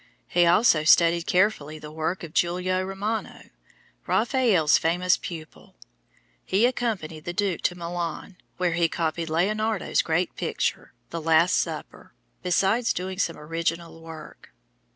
[0.27, 3.51] He also studied carefully the work of Julio Romano,
[4.07, 5.75] Raphael's famous pupil.
[6.43, 12.13] He accompanied the Duke to Milan, where he copied Leonardo's great picture, "The Last Supper,"
[12.41, 14.51] besides doing some original work.